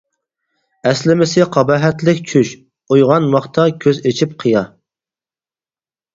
ئەسلىمىسى 0.91 1.45
قاباھەتلىك 1.55 2.23
چۈش، 2.31 2.55
ئويغانماقتا 2.95 3.67
كۆز 3.87 4.01
ئېچىپ 4.07 4.35
قىيا. 4.47 4.67